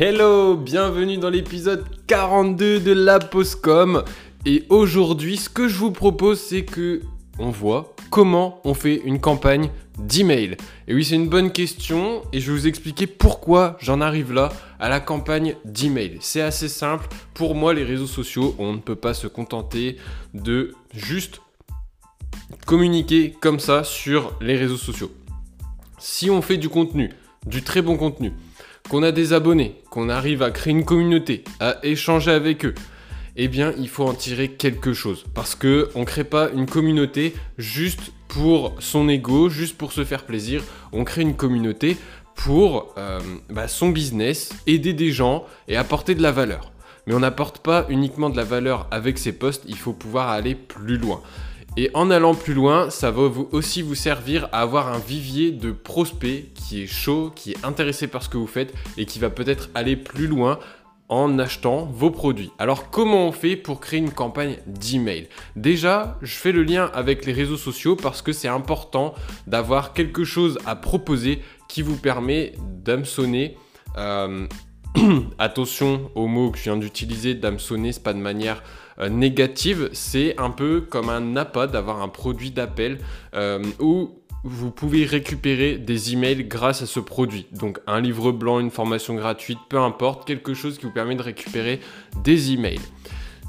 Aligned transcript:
Hello, 0.00 0.54
bienvenue 0.54 1.18
dans 1.18 1.28
l'épisode 1.28 1.84
42 2.06 2.78
de 2.78 2.92
la 2.92 3.18
Postcom. 3.18 4.04
Et 4.46 4.64
aujourd'hui, 4.68 5.36
ce 5.36 5.48
que 5.48 5.66
je 5.66 5.76
vous 5.76 5.90
propose, 5.90 6.38
c'est 6.38 6.64
que 6.64 7.02
on 7.40 7.50
voit 7.50 7.96
comment 8.08 8.60
on 8.62 8.74
fait 8.74 9.02
une 9.04 9.18
campagne 9.18 9.70
d'email. 9.98 10.56
Et 10.86 10.94
oui, 10.94 11.04
c'est 11.04 11.16
une 11.16 11.28
bonne 11.28 11.50
question 11.50 12.22
et 12.32 12.38
je 12.38 12.52
vais 12.52 12.58
vous 12.60 12.66
expliquer 12.68 13.08
pourquoi 13.08 13.76
j'en 13.80 14.00
arrive 14.00 14.32
là 14.32 14.52
à 14.78 14.88
la 14.88 15.00
campagne 15.00 15.56
d'email. 15.64 16.18
C'est 16.20 16.42
assez 16.42 16.68
simple. 16.68 17.08
Pour 17.34 17.56
moi, 17.56 17.74
les 17.74 17.82
réseaux 17.82 18.06
sociaux, 18.06 18.54
on 18.60 18.74
ne 18.74 18.78
peut 18.78 18.94
pas 18.94 19.14
se 19.14 19.26
contenter 19.26 19.96
de 20.32 20.76
juste 20.94 21.40
communiquer 22.66 23.34
comme 23.40 23.58
ça 23.58 23.82
sur 23.82 24.38
les 24.40 24.54
réseaux 24.54 24.76
sociaux. 24.76 25.10
Si 25.98 26.30
on 26.30 26.40
fait 26.40 26.56
du 26.56 26.68
contenu, 26.68 27.10
du 27.46 27.64
très 27.64 27.82
bon 27.82 27.96
contenu, 27.96 28.32
qu'on 28.88 29.02
a 29.02 29.12
des 29.12 29.32
abonnés, 29.32 29.76
qu'on 29.90 30.08
arrive 30.08 30.42
à 30.42 30.50
créer 30.50 30.72
une 30.72 30.84
communauté, 30.84 31.44
à 31.60 31.76
échanger 31.82 32.30
avec 32.30 32.64
eux, 32.64 32.74
eh 33.36 33.48
bien, 33.48 33.72
il 33.78 33.88
faut 33.88 34.04
en 34.04 34.14
tirer 34.14 34.48
quelque 34.48 34.92
chose. 34.92 35.24
Parce 35.34 35.54
que 35.54 35.90
on 35.94 36.04
crée 36.04 36.24
pas 36.24 36.50
une 36.50 36.66
communauté 36.66 37.34
juste 37.56 38.12
pour 38.26 38.74
son 38.80 39.08
ego, 39.08 39.48
juste 39.48 39.78
pour 39.78 39.92
se 39.92 40.04
faire 40.04 40.24
plaisir. 40.24 40.62
On 40.92 41.04
crée 41.04 41.22
une 41.22 41.36
communauté 41.36 41.96
pour 42.34 42.94
euh, 42.98 43.20
bah, 43.50 43.68
son 43.68 43.90
business, 43.90 44.50
aider 44.66 44.92
des 44.92 45.12
gens 45.12 45.44
et 45.68 45.76
apporter 45.76 46.14
de 46.14 46.22
la 46.22 46.32
valeur. 46.32 46.72
Mais 47.06 47.14
on 47.14 47.20
n'apporte 47.20 47.58
pas 47.58 47.86
uniquement 47.88 48.28
de 48.28 48.36
la 48.36 48.44
valeur 48.44 48.86
avec 48.90 49.18
ses 49.18 49.32
posts, 49.32 49.64
il 49.66 49.76
faut 49.76 49.92
pouvoir 49.92 50.28
aller 50.28 50.54
plus 50.54 50.98
loin. 50.98 51.22
Et 51.80 51.92
en 51.94 52.10
allant 52.10 52.34
plus 52.34 52.54
loin, 52.54 52.90
ça 52.90 53.12
va 53.12 53.22
aussi 53.52 53.82
vous 53.82 53.94
servir 53.94 54.48
à 54.50 54.62
avoir 54.62 54.92
un 54.92 54.98
vivier 54.98 55.52
de 55.52 55.70
prospects 55.70 56.52
qui 56.52 56.82
est 56.82 56.88
chaud, 56.88 57.30
qui 57.32 57.52
est 57.52 57.64
intéressé 57.64 58.08
par 58.08 58.24
ce 58.24 58.28
que 58.28 58.36
vous 58.36 58.48
faites 58.48 58.74
et 58.96 59.06
qui 59.06 59.20
va 59.20 59.30
peut-être 59.30 59.70
aller 59.76 59.94
plus 59.94 60.26
loin 60.26 60.58
en 61.08 61.38
achetant 61.38 61.84
vos 61.84 62.10
produits. 62.10 62.50
Alors 62.58 62.90
comment 62.90 63.28
on 63.28 63.30
fait 63.30 63.54
pour 63.54 63.78
créer 63.78 64.00
une 64.00 64.10
campagne 64.10 64.56
d'email? 64.66 65.28
Déjà, 65.54 66.18
je 66.20 66.34
fais 66.34 66.50
le 66.50 66.64
lien 66.64 66.90
avec 66.94 67.24
les 67.24 67.32
réseaux 67.32 67.56
sociaux 67.56 67.94
parce 67.94 68.22
que 68.22 68.32
c'est 68.32 68.48
important 68.48 69.14
d'avoir 69.46 69.92
quelque 69.92 70.24
chose 70.24 70.58
à 70.66 70.74
proposer 70.74 71.44
qui 71.68 71.82
vous 71.82 71.96
permet 71.96 72.54
d'hameçonner. 72.58 73.56
Euh, 73.96 74.48
attention 75.38 76.10
au 76.16 76.26
mot 76.26 76.50
que 76.50 76.58
je 76.58 76.64
viens 76.64 76.76
d'utiliser, 76.76 77.34
d'hameçonner, 77.34 77.92
c'est 77.92 78.02
pas 78.02 78.14
de 78.14 78.18
manière 78.18 78.64
euh, 79.00 79.08
négative, 79.08 79.90
c'est 79.92 80.38
un 80.38 80.50
peu 80.50 80.80
comme 80.80 81.08
un 81.08 81.36
appât 81.36 81.66
d'avoir 81.66 82.02
un 82.02 82.08
produit 82.08 82.50
d'appel 82.50 82.98
euh, 83.34 83.62
où 83.78 84.10
vous 84.44 84.70
pouvez 84.70 85.04
récupérer 85.04 85.78
des 85.78 86.12
emails 86.12 86.44
grâce 86.44 86.82
à 86.82 86.86
ce 86.86 87.00
produit. 87.00 87.46
Donc 87.52 87.80
un 87.86 88.00
livre 88.00 88.32
blanc, 88.32 88.60
une 88.60 88.70
formation 88.70 89.14
gratuite, 89.14 89.58
peu 89.68 89.78
importe, 89.78 90.26
quelque 90.26 90.54
chose 90.54 90.78
qui 90.78 90.86
vous 90.86 90.92
permet 90.92 91.16
de 91.16 91.22
récupérer 91.22 91.80
des 92.22 92.52
emails. 92.52 92.80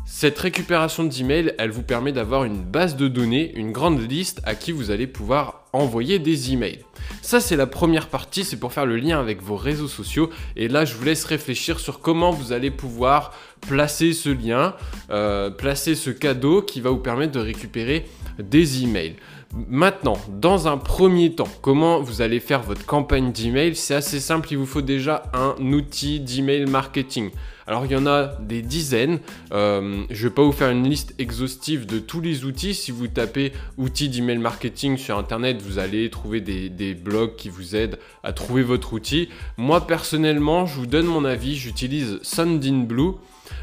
Cette 0.05 0.39
récupération 0.39 1.03
d'emails, 1.03 1.53
elle 1.59 1.69
vous 1.69 1.83
permet 1.83 2.11
d'avoir 2.11 2.43
une 2.43 2.61
base 2.63 2.95
de 2.95 3.07
données, 3.07 3.55
une 3.55 3.71
grande 3.71 4.01
liste 4.09 4.41
à 4.43 4.55
qui 4.55 4.71
vous 4.71 4.89
allez 4.89 5.05
pouvoir 5.05 5.58
envoyer 5.73 6.19
des 6.19 6.51
emails. 6.51 6.79
Ça, 7.21 7.39
c'est 7.39 7.55
la 7.55 7.67
première 7.67 8.07
partie, 8.07 8.43
c'est 8.43 8.57
pour 8.57 8.73
faire 8.73 8.85
le 8.85 8.97
lien 8.97 9.19
avec 9.19 9.41
vos 9.41 9.55
réseaux 9.55 9.87
sociaux. 9.87 10.29
Et 10.55 10.67
là, 10.67 10.85
je 10.85 10.95
vous 10.95 11.03
laisse 11.03 11.25
réfléchir 11.25 11.79
sur 11.79 11.99
comment 11.99 12.31
vous 12.31 12.51
allez 12.51 12.71
pouvoir 12.71 13.33
placer 13.61 14.13
ce 14.13 14.29
lien, 14.29 14.75
euh, 15.09 15.49
placer 15.49 15.95
ce 15.95 16.09
cadeau 16.09 16.61
qui 16.61 16.81
va 16.81 16.89
vous 16.89 16.97
permettre 16.97 17.33
de 17.33 17.39
récupérer 17.39 18.05
des 18.39 18.83
emails. 18.83 19.15
Maintenant, 19.53 20.17
dans 20.29 20.67
un 20.67 20.77
premier 20.77 21.33
temps, 21.33 21.47
comment 21.61 22.01
vous 22.01 22.21
allez 22.21 22.39
faire 22.39 22.61
votre 22.61 22.85
campagne 22.85 23.31
d'email? 23.31 23.75
C'est 23.75 23.95
assez 23.95 24.19
simple, 24.19 24.49
il 24.51 24.57
vous 24.57 24.67
faut 24.67 24.83
déjà 24.83 25.23
un 25.33 25.55
outil 25.73 26.19
d'email 26.19 26.67
marketing. 26.67 27.31
Alors 27.65 27.85
il 27.85 27.91
y 27.91 27.95
en 27.95 28.07
a 28.07 28.25
des 28.41 28.61
dizaines. 28.61 29.19
Euh, 29.51 30.03
je 30.09 30.23
ne 30.23 30.29
vais 30.29 30.33
pas 30.33 30.43
vous 30.43 30.51
faire 30.51 30.69
une 30.71 30.87
liste 30.87 31.13
exhaustive 31.19 31.85
de 31.85 31.99
tous 31.99 32.21
les 32.21 32.43
outils. 32.43 32.73
Si 32.73 32.91
vous 32.91 33.07
tapez 33.07 33.53
outils 33.77 34.09
d'email 34.09 34.39
marketing 34.39 34.97
sur 34.97 35.17
internet, 35.17 35.61
vous 35.61 35.77
allez 35.77 36.09
trouver 36.09 36.41
des, 36.41 36.93
blogs 36.95 37.35
qui 37.35 37.49
vous 37.49 37.75
aident 37.75 37.99
à 38.23 38.33
trouver 38.33 38.63
votre 38.63 38.93
outil. 38.93 39.29
Moi 39.57 39.85
personnellement, 39.85 40.65
je 40.65 40.75
vous 40.75 40.87
donne 40.87 41.05
mon 41.05 41.25
avis. 41.25 41.55
J'utilise 41.55 42.19
Sundinblue. 42.23 43.13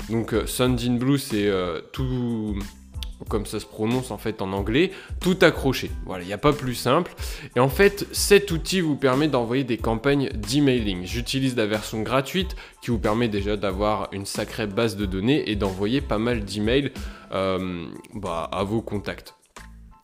Donc 0.09 0.35
euh, 0.35 0.47
Sundinblue, 0.47 1.19
c'est 1.19 1.49
euh, 1.49 1.81
tout 1.93 2.57
comme 3.29 3.47
ça 3.47 3.61
se 3.61 3.67
prononce 3.67 4.11
en 4.11 4.19
fait 4.19 4.43
en 4.43 4.53
anglais, 4.53 4.91
tout 5.21 5.39
accroché. 5.41 5.91
Voilà, 6.05 6.25
il 6.25 6.27
n'y 6.27 6.33
a 6.33 6.39
pas 6.39 6.53
plus 6.53 6.75
simple. 6.75 7.15
Et 7.55 7.61
en 7.61 7.69
fait, 7.69 8.07
cet 8.13 8.51
outil 8.51 8.81
vous 8.81 8.97
permet 8.97 9.29
d'envoyer 9.29 9.65
des 9.65 9.79
campagnes 9.79 10.29
d'emailing. 10.31 11.05
J'utilise 11.05 11.57
la 11.57 11.67
version 11.67 12.03
gratuite 12.03 12.57
qui 12.83 12.91
vous 12.91 12.99
permet 12.99 13.29
déjà 13.29 13.57
d'avoir 13.57 14.09
une 14.13 14.27
sacrée 14.27 14.67
base 14.67 14.97
de 14.97 15.07
données 15.07 15.51
et 15.51 15.57
d'envoyer 15.57 16.01
pas 16.01 16.19
mal 16.19 16.45
d'emails 16.45 16.93
euh, 17.33 17.87
bah, 18.15 18.49
à 18.53 18.65
vos 18.65 18.83
contacts. 18.83 19.35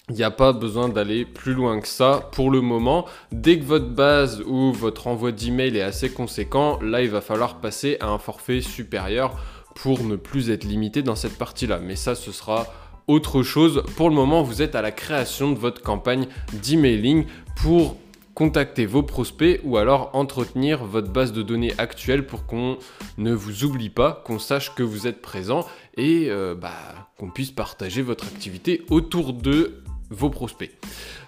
Il 0.09 0.17
n'y 0.17 0.25
a 0.25 0.31
pas 0.31 0.53
besoin 0.53 0.89
d'aller 0.89 1.25
plus 1.25 1.55
loin 1.55 1.81
que 1.81 1.87
ça 1.87 2.29
pour 2.33 2.51
le 2.51 2.61
moment. 2.61 3.07
Dès 3.31 3.59
que 3.59 3.65
votre 3.65 3.89
base 3.89 4.43
ou 4.45 4.73
votre 4.73 5.07
envoi 5.07 5.31
d'email 5.33 5.77
est 5.77 5.83
assez 5.83 6.11
conséquent, 6.11 6.79
là 6.83 7.03
il 7.03 7.09
va 7.09 7.21
falloir 7.21 7.61
passer 7.61 7.97
à 8.01 8.09
un 8.09 8.19
forfait 8.19 8.61
supérieur 8.61 9.39
pour 9.75 10.03
ne 10.03 10.17
plus 10.17 10.51
être 10.51 10.65
limité 10.65 11.03
dans 11.03 11.15
cette 11.15 11.39
partie-là. 11.39 11.79
Mais 11.79 11.97
ça, 11.97 12.15
ce 12.15 12.33
sera 12.33 12.67
autre 13.07 13.43
chose. 13.43 13.83
Pour 13.97 14.09
le 14.09 14.15
moment, 14.15 14.43
vous 14.43 14.63
êtes 14.63 14.75
à 14.75 14.83
la 14.83 14.93
création 14.93 15.53
de 15.53 15.59
votre 15.59 15.83
campagne 15.83 16.27
d'emailing 16.53 17.25
pour 17.57 17.97
contacter 18.35 18.87
vos 18.87 19.03
prospects 19.03 19.61
ou 19.65 19.77
alors 19.77 20.11
entretenir 20.15 20.85
votre 20.85 21.09
base 21.09 21.33
de 21.33 21.43
données 21.43 21.75
actuelle 21.79 22.27
pour 22.27 22.47
qu'on 22.47 22.79
ne 23.19 23.33
vous 23.33 23.65
oublie 23.65 23.91
pas, 23.91 24.23
qu'on 24.25 24.39
sache 24.39 24.75
que 24.75 24.83
vous 24.83 25.07
êtes 25.07 25.21
présent 25.21 25.67
et 25.97 26.27
euh, 26.29 26.55
bah, 26.55 26.73
qu'on 27.19 27.31
puisse 27.31 27.51
partager 27.51 28.03
votre 28.03 28.25
activité 28.27 28.83
autour 28.89 29.33
de 29.33 29.83
vos 30.11 30.31
prospects. 30.31 30.73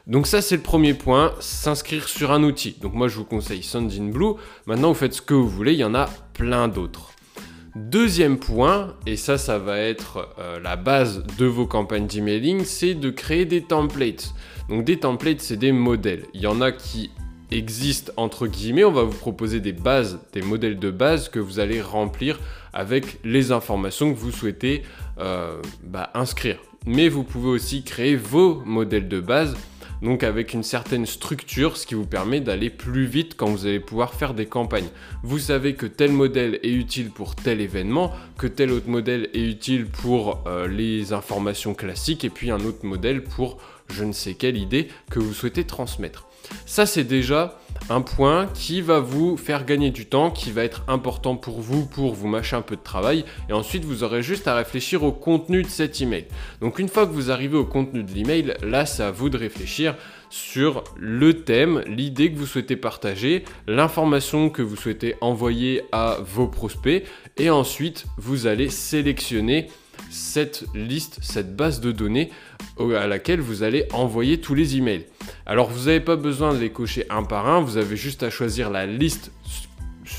Donc 0.06 0.26
ça 0.26 0.42
c'est 0.42 0.56
le 0.56 0.62
premier 0.62 0.94
point, 0.94 1.34
s'inscrire 1.40 2.08
sur 2.08 2.32
un 2.32 2.42
outil. 2.42 2.76
Donc 2.80 2.94
moi 2.94 3.08
je 3.08 3.16
vous 3.16 3.24
conseille 3.24 3.62
Blue. 4.12 4.34
Maintenant 4.66 4.88
vous 4.88 4.98
faites 4.98 5.14
ce 5.14 5.22
que 5.22 5.34
vous 5.34 5.48
voulez, 5.48 5.72
il 5.72 5.78
y 5.78 5.84
en 5.84 5.94
a 5.94 6.06
plein 6.34 6.68
d'autres. 6.68 7.12
Deuxième 7.76 8.38
point, 8.38 8.94
et 9.04 9.16
ça, 9.16 9.36
ça 9.36 9.58
va 9.58 9.78
être 9.78 10.28
euh, 10.38 10.60
la 10.60 10.76
base 10.76 11.24
de 11.38 11.44
vos 11.44 11.66
campagnes 11.66 12.06
d'emailing, 12.06 12.64
c'est 12.64 12.94
de 12.94 13.10
créer 13.10 13.46
des 13.46 13.62
templates. 13.62 14.32
Donc 14.68 14.84
des 14.84 14.98
templates, 15.00 15.40
c'est 15.40 15.56
des 15.56 15.72
modèles. 15.72 16.24
Il 16.34 16.40
y 16.40 16.46
en 16.46 16.60
a 16.60 16.70
qui 16.70 17.10
existent 17.50 18.12
entre 18.16 18.46
guillemets. 18.46 18.84
On 18.84 18.92
va 18.92 19.02
vous 19.02 19.18
proposer 19.18 19.58
des 19.58 19.72
bases, 19.72 20.20
des 20.32 20.42
modèles 20.42 20.78
de 20.78 20.90
base 20.92 21.28
que 21.28 21.40
vous 21.40 21.58
allez 21.58 21.82
remplir 21.82 22.38
avec 22.72 23.18
les 23.24 23.50
informations 23.50 24.12
que 24.12 24.18
vous 24.18 24.30
souhaitez 24.30 24.82
euh, 25.18 25.60
bah, 25.82 26.10
inscrire. 26.14 26.58
Mais 26.86 27.08
vous 27.08 27.24
pouvez 27.24 27.48
aussi 27.48 27.82
créer 27.82 28.14
vos 28.14 28.62
modèles 28.64 29.08
de 29.08 29.18
base 29.18 29.56
donc 30.02 30.22
avec 30.22 30.52
une 30.54 30.62
certaine 30.62 31.06
structure, 31.06 31.76
ce 31.76 31.86
qui 31.86 31.94
vous 31.94 32.06
permet 32.06 32.40
d'aller 32.40 32.70
plus 32.70 33.06
vite 33.06 33.36
quand 33.36 33.48
vous 33.48 33.66
allez 33.66 33.80
pouvoir 33.80 34.14
faire 34.14 34.34
des 34.34 34.46
campagnes. 34.46 34.88
Vous 35.22 35.38
savez 35.38 35.74
que 35.74 35.86
tel 35.86 36.12
modèle 36.12 36.58
est 36.62 36.72
utile 36.72 37.10
pour 37.10 37.34
tel 37.34 37.60
événement, 37.60 38.12
que 38.38 38.46
tel 38.46 38.70
autre 38.70 38.88
modèle 38.88 39.30
est 39.34 39.44
utile 39.44 39.86
pour 39.86 40.44
euh, 40.46 40.68
les 40.68 41.12
informations 41.12 41.74
classiques, 41.74 42.24
et 42.24 42.30
puis 42.30 42.50
un 42.50 42.60
autre 42.60 42.84
modèle 42.84 43.22
pour 43.22 43.58
je 43.90 44.04
ne 44.04 44.12
sais 44.12 44.34
quelle 44.34 44.56
idée 44.56 44.88
que 45.10 45.18
vous 45.18 45.34
souhaitez 45.34 45.64
transmettre. 45.64 46.26
Ça, 46.66 46.86
c'est 46.86 47.04
déjà 47.04 47.58
un 47.90 48.00
point 48.00 48.46
qui 48.54 48.80
va 48.80 49.00
vous 49.00 49.36
faire 49.36 49.66
gagner 49.66 49.90
du 49.90 50.06
temps, 50.06 50.30
qui 50.30 50.50
va 50.50 50.64
être 50.64 50.84
important 50.88 51.36
pour 51.36 51.60
vous 51.60 51.84
pour 51.84 52.14
vous 52.14 52.28
mâcher 52.28 52.56
un 52.56 52.62
peu 52.62 52.76
de 52.76 52.82
travail. 52.82 53.24
Et 53.48 53.52
ensuite, 53.52 53.84
vous 53.84 54.04
aurez 54.04 54.22
juste 54.22 54.48
à 54.48 54.54
réfléchir 54.54 55.02
au 55.02 55.12
contenu 55.12 55.62
de 55.62 55.68
cet 55.68 56.00
email. 56.00 56.26
Donc, 56.60 56.78
une 56.78 56.88
fois 56.88 57.06
que 57.06 57.12
vous 57.12 57.30
arrivez 57.30 57.56
au 57.56 57.64
contenu 57.64 58.02
de 58.02 58.12
l'email, 58.12 58.54
là, 58.62 58.86
c'est 58.86 59.02
à 59.02 59.10
vous 59.10 59.28
de 59.28 59.36
réfléchir 59.36 59.96
sur 60.30 60.82
le 60.96 61.44
thème, 61.44 61.82
l'idée 61.86 62.32
que 62.32 62.38
vous 62.38 62.46
souhaitez 62.46 62.76
partager, 62.76 63.44
l'information 63.68 64.50
que 64.50 64.62
vous 64.62 64.76
souhaitez 64.76 65.14
envoyer 65.20 65.82
à 65.92 66.18
vos 66.24 66.48
prospects. 66.48 67.04
Et 67.36 67.50
ensuite, 67.50 68.06
vous 68.16 68.46
allez 68.46 68.70
sélectionner 68.70 69.68
cette 70.10 70.64
liste, 70.74 71.18
cette 71.22 71.54
base 71.54 71.80
de 71.80 71.92
données 71.92 72.30
à 72.78 73.06
laquelle 73.06 73.40
vous 73.40 73.62
allez 73.62 73.86
envoyer 73.92 74.40
tous 74.40 74.54
les 74.54 74.76
emails. 74.76 75.06
Alors 75.46 75.70
vous 75.70 75.86
n'avez 75.86 76.00
pas 76.00 76.16
besoin 76.16 76.52
de 76.52 76.58
les 76.58 76.70
cocher 76.70 77.06
un 77.10 77.22
par 77.22 77.48
un, 77.48 77.60
vous 77.60 77.76
avez 77.76 77.96
juste 77.96 78.22
à 78.22 78.30
choisir 78.30 78.70
la 78.70 78.86
liste 78.86 79.30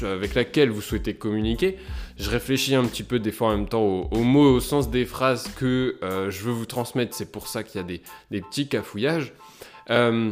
avec 0.02 0.36
laquelle 0.36 0.70
vous 0.70 0.82
souhaitez 0.82 1.14
communiquer. 1.14 1.78
Je 2.18 2.30
réfléchis 2.30 2.76
un 2.76 2.86
petit 2.86 3.04
peu 3.04 3.20
des 3.20 3.32
fois 3.32 3.50
en 3.50 3.58
même 3.58 3.68
temps 3.68 3.84
aux, 3.84 4.24
mots, 4.24 4.56
au 4.56 4.60
sens 4.60 4.90
des 4.90 5.06
phrases 5.06 5.50
que 5.58 5.98
euh, 6.04 6.32
je 6.32 6.44
veux 6.44 6.52
vous 6.52 6.66
transmettre, 6.66 7.16
c'est 7.16 7.32
pour 7.32 7.48
ça 7.48 7.64
qu'il 7.64 7.82
y 7.82 7.84
a 7.84 7.88
des, 7.88 8.42
petits 8.42 8.68
cafouillages. 8.68 9.34
Euh, 9.90 10.32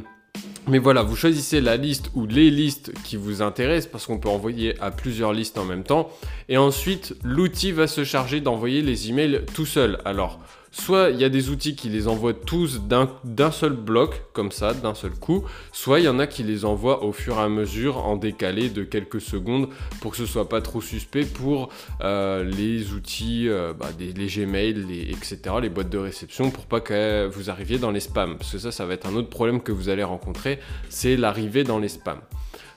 mais 0.68 0.80
voilà, 0.80 1.04
vous 1.04 1.16
choisissez 1.16 1.62
la 1.62 1.78
liste 1.78 2.10
ou 2.16 2.26
les 2.26 2.50
listes 2.50 2.94
qui 3.04 3.18
vous 3.18 3.42
intéressent 3.42 3.92
parce 3.92 4.06
qu'on 4.06 4.18
peut 4.18 4.30
envoyer 4.30 4.80
à 4.82 4.92
plusieurs 4.92 5.34
listes 5.34 5.58
en 5.58 5.66
même 5.66 5.84
temps. 5.84 6.10
Et 6.50 6.58
ensuite, 6.58 7.16
l'outil 7.24 7.72
va 7.72 7.86
se 7.86 8.04
charger 8.04 8.40
d'envoyer 8.42 8.82
les 8.82 9.10
emails 9.10 9.42
tout 9.54 9.66
seul. 9.66 10.00
Alors, 10.06 10.40
Soit 10.76 11.12
il 11.12 11.22
y 11.22 11.24
a 11.24 11.30
des 11.30 11.52
outils 11.52 11.76
qui 11.76 11.88
les 11.90 12.08
envoient 12.08 12.34
tous 12.34 12.82
d'un 12.82 13.52
seul 13.52 13.74
bloc, 13.74 14.24
comme 14.34 14.52
ça, 14.52 14.74
d'un 14.74 14.96
seul 14.96 15.12
coup, 15.12 15.46
soit 15.72 16.00
il 16.00 16.06
y 16.06 16.10
en 16.10 16.18
a 16.18 16.26
qui 16.26 16.42
les 16.42 16.66
envoient 16.66 17.04
au 17.04 17.12
fur 17.12 17.38
et 17.38 17.42
à 17.42 17.48
mesure 17.48 18.04
en 18.06 18.18
décalé 18.18 18.70
de 18.70 18.84
quelques 18.84 19.22
secondes 19.22 19.70
pour 20.02 20.12
que 20.12 20.18
ce 20.18 20.26
soit 20.26 20.50
pas 20.50 20.62
trop 20.62 20.82
suspect 20.82 21.26
pour 21.26 21.70
euh, 22.02 22.44
les 22.44 22.92
outils, 22.92 23.48
euh, 23.48 23.74
bah, 23.74 23.90
les 24.00 24.28
Gmail, 24.28 25.12
etc., 25.12 25.38
les 25.62 25.70
boîtes 25.70 25.92
de 25.92 26.00
réception, 26.00 26.50
pour 26.50 26.66
pas 26.66 26.82
que 26.82 27.28
vous 27.28 27.52
arriviez 27.52 27.78
dans 27.78 27.92
les 27.92 28.00
spams. 28.00 28.38
Parce 28.38 28.52
que 28.52 28.58
ça, 28.58 28.72
ça 28.72 28.88
va 28.88 28.96
être 28.96 29.06
un 29.06 29.16
autre 29.16 29.30
problème 29.30 29.62
que 29.62 29.72
vous 29.72 29.90
allez 29.90 30.04
rencontrer, 30.04 30.60
c'est 30.90 31.18
l'arrivée 31.18 31.64
dans 31.64 31.78
les 31.78 31.90
spams. 31.90 32.22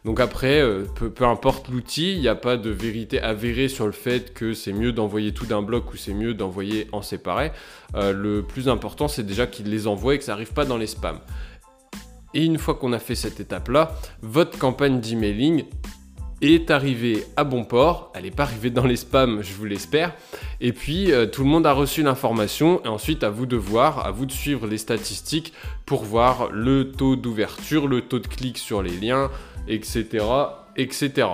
Donc 0.06 0.20
après, 0.20 0.60
euh, 0.60 0.84
peu, 0.94 1.24
importe 1.24 1.68
l'outil, 1.68 2.12
il 2.12 2.20
n'y 2.20 2.28
a 2.28 2.36
pas 2.36 2.56
de 2.56 2.70
vérité 2.70 3.20
avérée 3.20 3.66
sur 3.66 3.86
le 3.86 3.92
fait 3.92 4.32
que 4.32 4.54
c'est 4.54 4.72
mieux 4.72 4.92
d'envoyer 4.92 5.34
tout 5.34 5.46
d'un 5.46 5.62
bloc 5.62 5.92
ou 5.92 5.96
c'est 5.96 6.14
mieux 6.14 6.32
d'envoyer 6.32 6.86
en 6.92 7.02
séparé. 7.02 7.50
Euh, 7.96 8.12
le 8.12 8.42
plus 8.44 8.68
important, 8.68 9.08
c'est 9.08 9.24
déjà 9.24 9.48
qu'il 9.48 9.68
les 9.68 9.88
envoie 9.88 10.14
et 10.14 10.18
que 10.18 10.24
ça 10.24 10.32
n'arrive 10.32 10.52
pas 10.52 10.64
dans 10.64 10.76
les 10.76 10.86
spams. 10.86 11.18
Et 12.34 12.44
une 12.44 12.56
fois 12.56 12.76
qu'on 12.76 12.92
a 12.92 13.00
fait 13.00 13.16
cette 13.16 13.40
étape-là, 13.40 13.96
votre 14.22 14.56
campagne 14.56 15.00
d'emailing 15.00 15.64
est 16.40 16.70
arrivée 16.70 17.24
à 17.36 17.44
bon 17.44 17.64
port. 17.64 18.12
Elle 18.14 18.24
n'est 18.24 18.30
pas 18.30 18.44
arrivée 18.44 18.70
dans 18.70 18.84
les 18.84 18.96
spams, 18.96 19.42
je 19.42 19.52
vous 19.54 19.64
l'espère. 19.64 20.14
Et 20.60 20.72
puis, 20.72 21.12
euh, 21.12 21.26
tout 21.26 21.42
le 21.42 21.48
monde 21.48 21.66
a 21.66 21.72
reçu 21.72 22.02
l'information. 22.02 22.82
Et 22.84 22.88
ensuite, 22.88 23.24
à 23.24 23.30
vous 23.30 23.46
de 23.46 23.56
voir, 23.56 24.06
à 24.06 24.10
vous 24.10 24.26
de 24.26 24.32
suivre 24.32 24.66
les 24.66 24.78
statistiques 24.78 25.52
pour 25.86 26.04
voir 26.04 26.48
le 26.52 26.92
taux 26.92 27.16
d'ouverture, 27.16 27.88
le 27.88 28.02
taux 28.02 28.18
de 28.18 28.26
clic 28.26 28.58
sur 28.58 28.82
les 28.82 28.96
liens, 28.96 29.30
etc. 29.68 30.24
etc. 30.76 31.28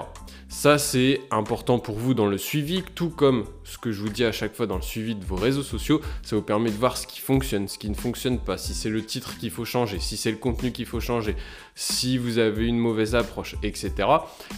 Ça, 0.52 0.76
c'est 0.76 1.22
important 1.30 1.78
pour 1.78 1.96
vous 1.96 2.12
dans 2.12 2.26
le 2.26 2.36
suivi, 2.36 2.84
tout 2.94 3.08
comme 3.08 3.46
ce 3.64 3.78
que 3.78 3.90
je 3.90 4.00
vous 4.02 4.10
dis 4.10 4.22
à 4.22 4.32
chaque 4.32 4.54
fois 4.54 4.66
dans 4.66 4.76
le 4.76 4.82
suivi 4.82 5.14
de 5.14 5.24
vos 5.24 5.34
réseaux 5.34 5.62
sociaux. 5.62 6.02
Ça 6.22 6.36
vous 6.36 6.42
permet 6.42 6.70
de 6.70 6.76
voir 6.76 6.98
ce 6.98 7.06
qui 7.06 7.20
fonctionne, 7.20 7.66
ce 7.68 7.78
qui 7.78 7.88
ne 7.88 7.94
fonctionne 7.94 8.38
pas, 8.38 8.58
si 8.58 8.74
c'est 8.74 8.90
le 8.90 9.02
titre 9.02 9.38
qu'il 9.38 9.50
faut 9.50 9.64
changer, 9.64 9.98
si 9.98 10.18
c'est 10.18 10.30
le 10.30 10.36
contenu 10.36 10.70
qu'il 10.70 10.84
faut 10.84 11.00
changer, 11.00 11.36
si 11.74 12.18
vous 12.18 12.36
avez 12.36 12.66
une 12.66 12.78
mauvaise 12.78 13.14
approche, 13.14 13.56
etc. 13.62 13.92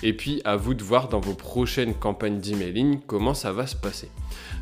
Et 0.02 0.12
puis, 0.12 0.42
à 0.44 0.56
vous 0.56 0.74
de 0.74 0.82
voir 0.82 1.08
dans 1.08 1.20
vos 1.20 1.32
prochaines 1.32 1.94
campagnes 1.94 2.40
d'emailing 2.40 2.98
comment 3.06 3.32
ça 3.32 3.52
va 3.52 3.68
se 3.68 3.76
passer. 3.76 4.10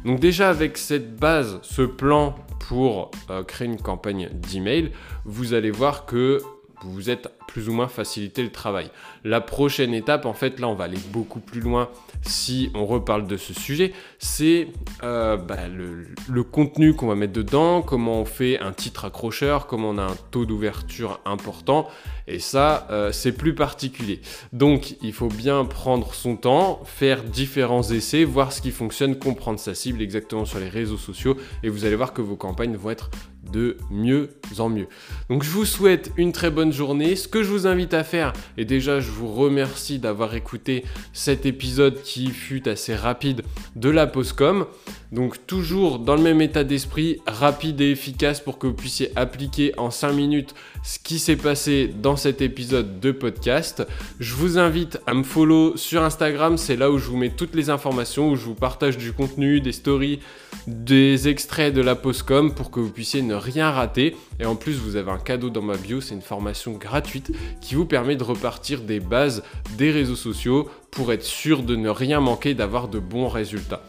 Donc 0.04 0.20
déjà, 0.20 0.50
avec 0.50 0.76
cette 0.76 1.16
base, 1.16 1.60
ce 1.62 1.82
plan 1.82 2.36
pour 2.68 3.10
euh, 3.30 3.42
créer 3.42 3.66
une 3.66 3.80
campagne 3.80 4.28
d'email, 4.34 4.92
vous 5.24 5.54
allez 5.54 5.70
voir 5.70 6.04
que 6.04 6.42
vous 6.84 6.92
vous 6.92 7.10
êtes 7.10 7.28
plus 7.48 7.68
ou 7.68 7.72
moins 7.72 7.88
facilité 7.88 8.42
le 8.42 8.50
travail. 8.50 8.90
La 9.24 9.40
prochaine 9.40 9.94
étape, 9.94 10.26
en 10.26 10.32
fait, 10.32 10.58
là, 10.58 10.68
on 10.68 10.74
va 10.74 10.84
aller 10.84 10.98
beaucoup 11.12 11.40
plus 11.40 11.60
loin 11.60 11.88
si 12.22 12.70
on 12.74 12.86
reparle 12.86 13.26
de 13.26 13.36
ce 13.36 13.52
sujet, 13.52 13.92
c'est 14.18 14.68
euh, 15.02 15.36
bah, 15.36 15.68
le, 15.68 16.42
contenu 16.44 16.94
qu'on 16.94 17.06
va 17.06 17.14
mettre 17.14 17.32
dedans, 17.32 17.82
comment 17.82 18.20
on 18.20 18.24
fait 18.24 18.58
un 18.58 18.72
titre 18.72 19.04
accrocheur, 19.04 19.66
comment 19.66 19.90
on 19.90 19.98
a 19.98 20.04
un 20.04 20.16
taux 20.30 20.46
d'ouverture 20.46 21.20
important, 21.24 21.88
et 22.26 22.38
ça, 22.38 22.86
euh, 22.90 23.12
c'est 23.12 23.32
plus 23.32 23.54
particulier. 23.54 24.20
Donc, 24.52 24.96
il 25.02 25.12
faut 25.12 25.28
bien 25.28 25.64
prendre 25.64 26.14
son 26.14 26.36
temps, 26.36 26.80
faire 26.84 27.22
différents 27.24 27.82
essais, 27.82 28.24
voir 28.24 28.52
ce 28.52 28.62
qui 28.62 28.70
fonctionne, 28.70 29.18
comprendre 29.18 29.58
sa 29.58 29.74
cible 29.74 30.00
exactement 30.00 30.44
sur 30.44 30.58
les 30.58 30.68
réseaux 30.68 30.98
sociaux, 30.98 31.36
et 31.62 31.68
vous 31.68 31.84
allez 31.84 31.96
voir 31.96 32.12
que 32.12 32.22
vos 32.22 32.36
campagnes 32.36 32.76
vont 32.76 32.90
être 32.90 33.10
de 33.52 33.76
mieux 33.90 34.30
en 34.58 34.68
mieux. 34.68 34.86
Donc 35.28 35.42
je 35.42 35.50
vous 35.50 35.64
souhaite 35.64 36.10
une 36.16 36.32
très 36.32 36.50
bonne 36.50 36.72
journée. 36.72 37.16
Ce 37.16 37.28
que 37.28 37.42
je 37.42 37.48
vous 37.48 37.66
invite 37.66 37.94
à 37.94 38.04
faire, 38.04 38.32
et 38.56 38.64
déjà 38.64 39.00
je 39.00 39.10
vous 39.10 39.32
remercie 39.32 39.98
d'avoir 39.98 40.34
écouté 40.34 40.84
cet 41.12 41.46
épisode 41.46 42.02
qui 42.02 42.28
fut 42.28 42.68
assez 42.68 42.94
rapide 42.94 43.42
de 43.76 43.90
la 43.90 44.06
Postcom. 44.06 44.66
Donc 45.12 45.46
toujours 45.46 45.98
dans 45.98 46.16
le 46.16 46.22
même 46.22 46.40
état 46.40 46.64
d'esprit, 46.64 47.18
rapide 47.26 47.80
et 47.82 47.90
efficace 47.90 48.40
pour 48.40 48.58
que 48.58 48.66
vous 48.66 48.72
puissiez 48.72 49.12
appliquer 49.14 49.78
en 49.78 49.90
5 49.90 50.12
minutes 50.12 50.54
ce 50.82 50.98
qui 50.98 51.18
s'est 51.18 51.36
passé 51.36 51.92
dans 52.02 52.16
cet 52.16 52.40
épisode 52.40 52.98
de 52.98 53.12
podcast. 53.12 53.86
Je 54.20 54.34
vous 54.34 54.58
invite 54.58 54.98
à 55.06 55.12
me 55.12 55.22
follow 55.22 55.76
sur 55.76 56.02
Instagram, 56.02 56.56
c'est 56.56 56.76
là 56.76 56.90
où 56.90 56.98
je 56.98 57.06
vous 57.06 57.18
mets 57.18 57.30
toutes 57.30 57.54
les 57.54 57.68
informations, 57.68 58.30
où 58.30 58.36
je 58.36 58.44
vous 58.44 58.54
partage 58.54 58.96
du 58.96 59.12
contenu, 59.12 59.60
des 59.60 59.72
stories, 59.72 60.20
des 60.66 61.28
extraits 61.28 61.74
de 61.74 61.82
la 61.82 61.94
Postcom 61.94 62.54
pour 62.54 62.70
que 62.70 62.80
vous 62.80 62.90
puissiez 62.90 63.20
ne 63.20 63.34
rien 63.42 63.70
rater. 63.70 64.16
Et 64.40 64.46
en 64.46 64.56
plus, 64.56 64.78
vous 64.78 64.96
avez 64.96 65.10
un 65.10 65.18
cadeau 65.18 65.50
dans 65.50 65.62
ma 65.62 65.76
bio, 65.76 66.00
c'est 66.00 66.14
une 66.14 66.22
formation 66.22 66.72
gratuite 66.72 67.32
qui 67.60 67.74
vous 67.74 67.86
permet 67.86 68.16
de 68.16 68.24
repartir 68.24 68.82
des 68.82 69.00
bases 69.00 69.42
des 69.76 69.90
réseaux 69.90 70.16
sociaux 70.16 70.70
pour 70.90 71.12
être 71.12 71.24
sûr 71.24 71.62
de 71.62 71.76
ne 71.76 71.88
rien 71.88 72.20
manquer, 72.20 72.54
d'avoir 72.54 72.88
de 72.88 72.98
bons 72.98 73.28
résultats. 73.28 73.82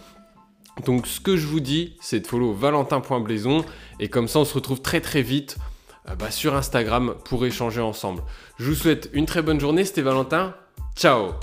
Donc 0.86 1.08
ce 1.08 1.20
que 1.20 1.38
je 1.38 1.48
vous 1.48 1.60
dis, 1.60 1.96
c'est 2.02 2.22
de 2.22 2.28
follow 2.28 2.54
valentin.blaison 2.54 3.64
et 4.00 4.10
comme 4.10 4.28
ça 4.28 4.40
on 4.40 4.46
se 4.46 4.56
retrouve 4.56 4.82
très 4.82 5.02
très 5.02 5.22
vite 5.22 5.58
euh, 6.10 6.16
bah, 6.16 6.32
sur 6.32 6.56
Instagram 6.56 7.16
pour 7.26 7.46
échanger 7.46 7.82
ensemble. 7.82 8.24
Je 8.58 8.66
vous 8.66 8.76
souhaite 8.76 9.10
une 9.14 9.26
très 9.26 9.42
bonne 9.42 9.60
journée, 9.60 9.86
c'était 9.86 10.02
Valentin. 10.02 10.56
Ciao 10.96 11.34